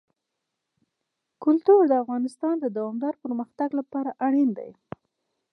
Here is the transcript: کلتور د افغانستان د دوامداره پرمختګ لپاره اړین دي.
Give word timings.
کلتور 1.43 1.81
د 1.87 1.93
افغانستان 2.03 2.55
د 2.59 2.65
دوامداره 2.77 3.19
پرمختګ 3.23 3.69
لپاره 3.79 4.17
اړین 4.27 4.49
دي. 4.57 4.71